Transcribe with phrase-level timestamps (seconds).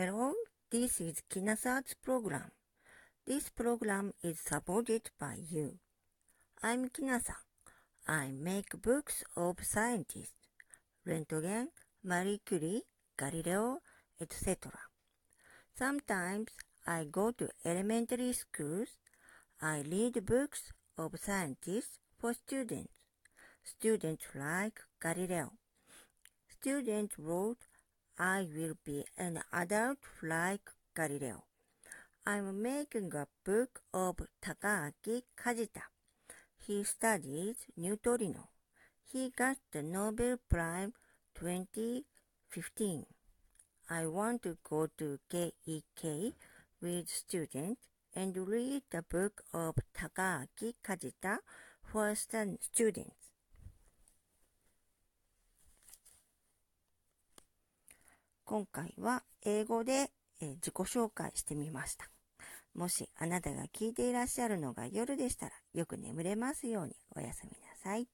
[0.00, 0.32] Hello,
[0.70, 2.52] this is Kinasart's program.
[3.26, 5.80] This program is supported by you.
[6.62, 7.34] I'm Kinasa.
[8.06, 10.46] I make books of scientists,
[11.04, 11.70] Röntgen,
[12.04, 12.82] Marie Curie,
[13.16, 13.80] Galileo,
[14.20, 14.70] etc.
[15.76, 16.50] Sometimes
[16.86, 18.90] I go to elementary schools.
[19.60, 22.92] I read books of scientists for students.
[23.64, 25.54] Students like Galileo.
[26.48, 27.58] Students wrote,
[28.20, 31.44] I will be an adult like Galileo.
[32.26, 35.82] I'm making a book of Takaaki Kajita.
[36.56, 38.48] He studies neutrino.
[39.04, 40.90] He got the Nobel Prize
[41.38, 43.06] 2015.
[43.88, 46.34] I want to go to KEK
[46.82, 47.82] with students
[48.16, 51.38] and read the book of Takaaki Kajita
[51.84, 53.14] for students.
[58.48, 60.10] 今回は英語で、
[60.40, 62.08] え自己紹介してみました。
[62.74, 68.08] もしあなたが聞いていらっしゃるのが夜でしたらよく眠れますようにおやすみなさい。